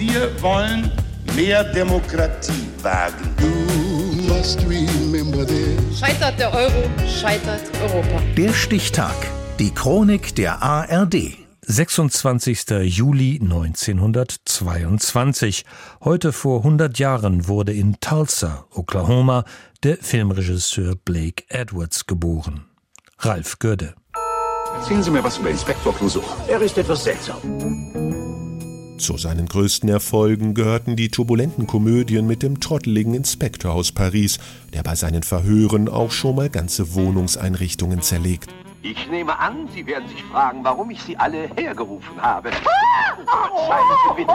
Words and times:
Wir 0.00 0.32
wollen 0.40 0.90
mehr 1.36 1.62
Demokratie 1.62 2.66
wagen. 2.80 3.36
Scheitert 5.94 6.40
der 6.40 6.54
Euro, 6.54 6.88
scheitert 7.06 7.60
Europa. 7.82 8.22
Der 8.34 8.54
Stichtag. 8.54 9.14
Die 9.58 9.74
Chronik 9.74 10.34
der 10.36 10.62
ARD. 10.62 11.36
26. 11.66 12.70
Juli 12.84 13.40
1922. 13.42 15.66
Heute 16.02 16.32
vor 16.32 16.60
100 16.60 16.98
Jahren 16.98 17.46
wurde 17.46 17.74
in 17.74 18.00
Tulsa, 18.00 18.64
Oklahoma, 18.74 19.44
der 19.82 19.98
Filmregisseur 19.98 20.96
Blake 20.96 21.44
Edwards 21.50 22.06
geboren. 22.06 22.64
Ralf 23.18 23.58
Görde. 23.58 23.92
Erzählen 24.78 25.02
Sie 25.02 25.10
mir 25.10 25.22
was 25.22 25.36
über 25.36 25.50
Inspektor 25.50 25.94
Clouseau. 25.94 26.24
Er 26.48 26.62
ist 26.62 26.78
etwas 26.78 27.04
seltsam. 27.04 27.36
Zu 29.00 29.16
seinen 29.16 29.46
größten 29.46 29.88
Erfolgen 29.88 30.52
gehörten 30.52 30.94
die 30.94 31.08
turbulenten 31.08 31.66
Komödien 31.66 32.26
mit 32.26 32.42
dem 32.42 32.60
trotteligen 32.60 33.14
Inspektor 33.14 33.72
aus 33.72 33.92
Paris, 33.92 34.38
der 34.74 34.82
bei 34.82 34.94
seinen 34.94 35.22
Verhören 35.22 35.88
auch 35.88 36.10
schon 36.10 36.36
mal 36.36 36.50
ganze 36.50 36.92
Wohnungseinrichtungen 36.94 38.02
zerlegt. 38.02 38.50
Ich 38.82 39.08
nehme 39.08 39.38
an, 39.38 39.70
Sie 39.74 39.86
werden 39.86 40.06
sich 40.06 40.22
fragen, 40.24 40.62
warum 40.64 40.90
ich 40.90 41.00
Sie 41.00 41.16
alle 41.16 41.48
hergerufen 41.56 42.20
habe. 42.20 42.50
Sie 42.50 44.14
bitte. 44.16 44.32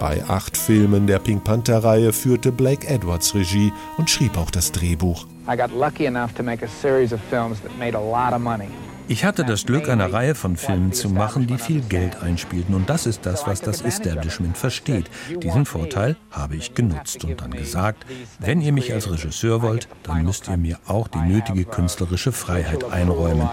Bei 0.00 0.24
acht 0.28 0.56
Filmen 0.56 1.06
der 1.06 1.20
Pink 1.20 1.44
Panther-Reihe 1.44 2.12
führte 2.12 2.50
Blake 2.50 2.88
Edwards 2.88 3.32
Regie 3.36 3.72
und 3.96 4.10
schrieb 4.10 4.36
auch 4.36 4.50
das 4.50 4.72
Drehbuch. 4.72 5.26
I 5.48 5.56
got 5.56 5.70
lucky 5.72 6.06
enough 6.06 6.34
to 6.34 6.42
make 6.42 6.64
a 6.64 6.68
series 6.68 7.12
of 7.12 7.20
films 7.30 7.60
that 7.60 7.70
made 7.78 7.96
a 7.96 8.00
lot 8.00 8.32
of 8.32 8.40
money. 8.40 8.68
Ich 9.10 9.24
hatte 9.24 9.42
das 9.44 9.64
Glück, 9.64 9.88
eine 9.88 10.12
Reihe 10.12 10.34
von 10.34 10.58
Filmen 10.58 10.92
zu 10.92 11.08
machen, 11.08 11.46
die 11.46 11.56
viel 11.56 11.80
Geld 11.80 12.22
einspielten. 12.22 12.74
Und 12.74 12.90
das 12.90 13.06
ist 13.06 13.24
das, 13.24 13.46
was 13.46 13.62
das 13.62 13.80
Establishment 13.80 14.58
versteht. 14.58 15.06
Diesen 15.42 15.64
Vorteil 15.64 16.16
habe 16.30 16.56
ich 16.56 16.74
genutzt 16.74 17.24
und 17.24 17.40
dann 17.40 17.52
gesagt, 17.52 18.04
wenn 18.38 18.60
ihr 18.60 18.72
mich 18.72 18.92
als 18.92 19.10
Regisseur 19.10 19.62
wollt, 19.62 19.88
dann 20.02 20.24
müsst 20.24 20.48
ihr 20.48 20.58
mir 20.58 20.78
auch 20.86 21.08
die 21.08 21.20
nötige 21.20 21.64
künstlerische 21.64 22.32
Freiheit 22.32 22.84
einräumen. 22.84 23.48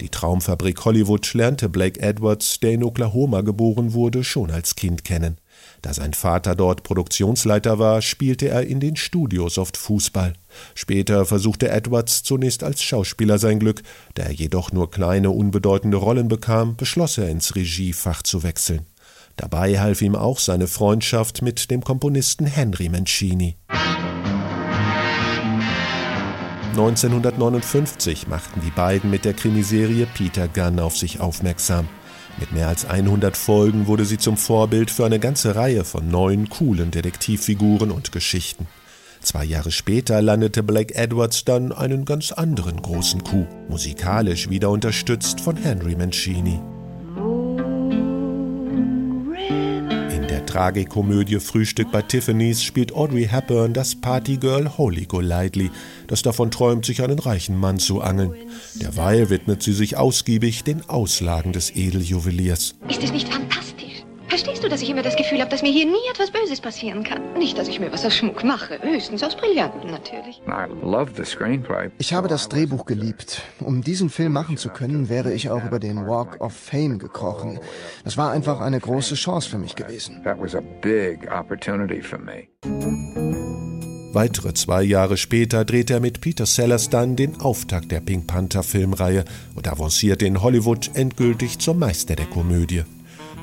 Die 0.00 0.10
Traumfabrik 0.10 0.84
Hollywood 0.84 1.32
lernte 1.32 1.70
Blake 1.70 1.98
Edwards, 2.00 2.60
der 2.60 2.72
in 2.72 2.84
Oklahoma 2.84 3.40
geboren 3.40 3.94
wurde, 3.94 4.22
schon 4.22 4.50
als 4.50 4.76
Kind 4.76 5.02
kennen. 5.02 5.38
Da 5.82 5.92
sein 5.94 6.14
Vater 6.14 6.54
dort 6.54 6.82
Produktionsleiter 6.82 7.78
war, 7.78 8.02
spielte 8.02 8.48
er 8.48 8.66
in 8.66 8.80
den 8.80 8.96
Studios 8.96 9.58
oft 9.58 9.76
Fußball. 9.76 10.32
Später 10.74 11.26
versuchte 11.26 11.68
Edwards 11.68 12.22
zunächst 12.22 12.64
als 12.64 12.82
Schauspieler 12.82 13.38
sein 13.38 13.58
Glück, 13.58 13.82
da 14.14 14.24
er 14.24 14.32
jedoch 14.32 14.72
nur 14.72 14.90
kleine, 14.90 15.30
unbedeutende 15.30 15.96
Rollen 15.96 16.28
bekam, 16.28 16.76
beschloss 16.76 17.18
er 17.18 17.28
ins 17.28 17.54
Regiefach 17.54 18.22
zu 18.22 18.42
wechseln. 18.42 18.86
Dabei 19.36 19.78
half 19.78 20.00
ihm 20.00 20.16
auch 20.16 20.38
seine 20.38 20.66
Freundschaft 20.66 21.42
mit 21.42 21.70
dem 21.70 21.84
Komponisten 21.84 22.46
Henry 22.46 22.88
Mancini. 22.88 23.56
1959 26.70 28.28
machten 28.28 28.60
die 28.60 28.70
beiden 28.70 29.10
mit 29.10 29.24
der 29.24 29.32
Krimiserie 29.32 30.06
Peter 30.12 30.46
Gunn 30.46 30.78
auf 30.78 30.96
sich 30.96 31.20
aufmerksam. 31.20 31.88
Mit 32.38 32.52
mehr 32.52 32.68
als 32.68 32.84
100 32.84 33.36
Folgen 33.36 33.86
wurde 33.86 34.04
sie 34.04 34.18
zum 34.18 34.36
Vorbild 34.36 34.90
für 34.90 35.06
eine 35.06 35.18
ganze 35.18 35.56
Reihe 35.56 35.84
von 35.84 36.08
neuen, 36.10 36.50
coolen 36.50 36.90
Detektivfiguren 36.90 37.90
und 37.90 38.12
Geschichten. 38.12 38.66
Zwei 39.22 39.44
Jahre 39.44 39.70
später 39.72 40.20
landete 40.20 40.62
Blake 40.62 40.94
Edwards 40.94 41.44
dann 41.44 41.72
einen 41.72 42.04
ganz 42.04 42.32
anderen 42.32 42.80
großen 42.80 43.24
Coup, 43.24 43.48
musikalisch 43.68 44.50
wieder 44.50 44.70
unterstützt 44.70 45.40
von 45.40 45.56
Henry 45.56 45.96
Mancini. 45.96 46.60
Tragikomödie 50.56 51.38
Frühstück 51.38 51.92
bei 51.92 52.00
Tiffany's 52.00 52.62
spielt 52.62 52.94
Audrey 52.94 53.28
Hepburn 53.28 53.74
das 53.74 53.94
Partygirl 53.94 54.78
Holy 54.78 55.04
Golightly, 55.04 55.70
das 56.06 56.22
davon 56.22 56.50
träumt, 56.50 56.86
sich 56.86 57.02
einen 57.02 57.18
reichen 57.18 57.58
Mann 57.58 57.78
zu 57.78 58.00
angeln. 58.00 58.32
Derweil 58.74 59.28
widmet 59.28 59.62
sie 59.62 59.74
sich 59.74 59.98
ausgiebig 59.98 60.64
den 60.64 60.88
Auslagen 60.88 61.52
des 61.52 61.76
Edeljuweliers. 61.76 62.74
Ist 62.88 63.02
es 63.02 63.12
nicht 63.12 63.28
fantastisch? 63.28 63.65
Verstehst 64.36 64.62
du, 64.62 64.68
dass 64.68 64.82
ich 64.82 64.90
immer 64.90 65.00
das 65.00 65.16
Gefühl 65.16 65.40
habe, 65.40 65.48
dass 65.50 65.62
mir 65.62 65.72
hier 65.72 65.86
nie 65.86 66.10
etwas 66.10 66.30
Böses 66.30 66.60
passieren 66.60 67.02
kann? 67.04 67.22
Nicht, 67.38 67.56
dass 67.56 67.68
ich 67.68 67.80
mir 67.80 67.90
was 67.90 68.04
aus 68.04 68.14
Schmuck 68.14 68.44
mache, 68.44 68.78
höchstens 68.82 69.22
aus 69.22 69.34
Brillanten 69.34 69.90
natürlich. 69.90 70.42
Ich 71.96 72.12
habe 72.12 72.28
das 72.28 72.50
Drehbuch 72.50 72.84
geliebt. 72.84 73.40
Um 73.60 73.80
diesen 73.80 74.10
Film 74.10 74.34
machen 74.34 74.58
zu 74.58 74.68
können, 74.68 75.08
wäre 75.08 75.32
ich 75.32 75.48
auch 75.48 75.64
über 75.64 75.78
den 75.78 76.06
Walk 76.06 76.38
of 76.42 76.52
Fame 76.52 76.98
gekrochen. 76.98 77.60
Das 78.04 78.18
war 78.18 78.30
einfach 78.30 78.60
eine 78.60 78.78
große 78.78 79.14
Chance 79.14 79.48
für 79.48 79.56
mich 79.56 79.74
gewesen. 79.74 80.22
Weitere 84.12 84.52
zwei 84.52 84.82
Jahre 84.82 85.16
später 85.16 85.64
dreht 85.64 85.90
er 85.90 86.00
mit 86.00 86.20
Peter 86.20 86.44
Sellers 86.44 86.90
dann 86.90 87.16
den 87.16 87.40
Auftakt 87.40 87.90
der 87.90 88.00
Pink 88.00 88.26
Panther 88.26 88.62
Filmreihe 88.62 89.24
und 89.54 89.66
avanciert 89.66 90.22
in 90.22 90.42
Hollywood 90.42 90.90
endgültig 90.92 91.58
zum 91.58 91.78
Meister 91.78 92.16
der 92.16 92.26
Komödie. 92.26 92.84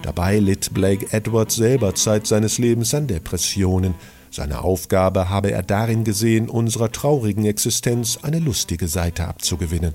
Dabei 0.03 0.39
litt 0.39 0.73
Blake 0.73 1.07
Edwards 1.11 1.55
selber 1.55 1.95
Zeit 1.95 2.27
seines 2.27 2.57
Lebens 2.57 2.93
an 2.93 3.07
Depressionen. 3.07 3.95
Seine 4.29 4.61
Aufgabe 4.61 5.29
habe 5.29 5.51
er 5.51 5.63
darin 5.63 6.03
gesehen, 6.03 6.49
unserer 6.49 6.91
traurigen 6.91 7.45
Existenz 7.45 8.19
eine 8.21 8.39
lustige 8.39 8.89
Seite 8.89 9.25
abzugewinnen. 9.25 9.93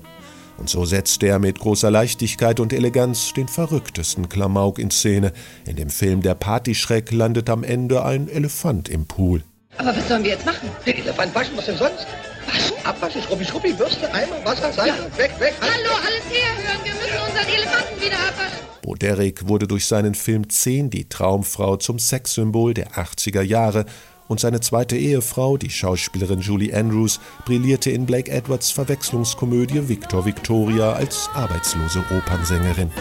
Und 0.57 0.67
so 0.67 0.83
setzte 0.83 1.27
er 1.27 1.37
mit 1.37 1.59
großer 1.59 1.91
Leichtigkeit 1.91 2.59
und 2.59 2.73
Eleganz 2.73 3.33
den 3.33 3.47
verrücktesten 3.47 4.29
Klamauk 4.29 4.79
in 4.79 4.89
Szene. 4.89 5.31
In 5.67 5.75
dem 5.75 5.91
Film 5.91 6.23
Der 6.23 6.33
Partyschreck 6.33 7.11
landet 7.11 7.47
am 7.47 7.63
Ende 7.63 8.03
ein 8.03 8.27
Elefant 8.29 8.89
im 8.89 9.05
Pool. 9.05 9.43
Aber 9.77 9.95
was 9.95 10.07
sollen 10.07 10.23
wir 10.23 10.31
jetzt 10.31 10.45
machen? 10.45 10.69
Der 10.87 10.97
Elefant 10.97 11.35
waschen, 11.35 11.55
was 11.55 11.67
denn 11.67 11.77
sonst? 11.77 12.07
Waschen, 12.89 13.03
abwaschen, 13.03 13.21
Schrubbi, 13.21 13.45
Schrubbi, 13.45 13.73
Bürste, 13.73 14.11
Eimer, 14.13 14.43
Wasser, 14.43 14.71
Seife, 14.71 15.03
weg, 15.17 15.31
weg. 15.39 15.53
Hallo, 15.61 15.95
alles 16.05 16.23
herhören, 16.29 16.83
wir 16.83 16.93
müssen 16.93 17.27
unseren 17.27 17.47
Elefanten 17.47 18.01
wieder 18.01 18.17
abwaschen. 18.17 18.59
Bo 18.81 18.95
Derek 18.95 19.47
wurde 19.47 19.67
durch 19.67 19.85
seinen 19.85 20.15
Film 20.15 20.49
10 20.49 20.89
die 20.89 21.07
Traumfrau 21.07 21.77
zum 21.77 21.99
Sexsymbol 21.99 22.73
der 22.73 22.93
80er 22.93 23.41
Jahre 23.41 23.85
und 24.27 24.39
seine 24.39 24.59
zweite 24.59 24.95
Ehefrau, 24.95 25.57
die 25.57 25.69
Schauspielerin 25.69 26.39
Julie 26.39 26.75
Andrews, 26.75 27.19
brillierte 27.45 27.91
in 27.91 28.05
Blake 28.05 28.31
Edwards 28.31 28.71
Verwechslungskomödie 28.71 29.87
Victor 29.87 30.25
Victoria 30.25 30.93
als 30.93 31.29
arbeitslose 31.33 32.03
Opernsängerin. 32.15 32.91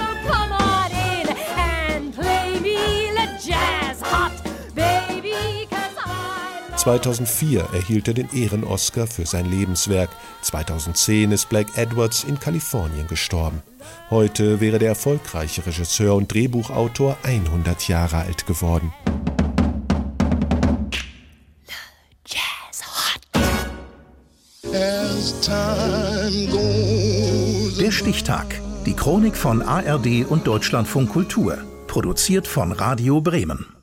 2004 6.88 7.68
erhielt 7.74 8.08
er 8.08 8.14
den 8.14 8.30
Ehren-Oscar 8.32 9.06
für 9.06 9.26
sein 9.26 9.44
Lebenswerk. 9.44 10.08
2010 10.40 11.32
ist 11.32 11.50
Blake 11.50 11.70
Edwards 11.78 12.24
in 12.24 12.40
Kalifornien 12.40 13.06
gestorben. 13.06 13.62
Heute 14.08 14.62
wäre 14.62 14.78
der 14.78 14.88
erfolgreiche 14.88 15.66
Regisseur 15.66 16.14
und 16.14 16.32
Drehbuchautor 16.32 17.18
100 17.24 17.88
Jahre 17.88 18.16
alt 18.16 18.46
geworden. 18.46 18.90
Der 27.78 27.90
Stichtag. 27.90 28.62
Die 28.86 28.94
Chronik 28.94 29.36
von 29.36 29.60
ARD 29.60 30.24
und 30.26 30.46
Deutschlandfunk 30.46 31.10
Kultur. 31.10 31.58
Produziert 31.86 32.46
von 32.46 32.72
Radio 32.72 33.20
Bremen. 33.20 33.77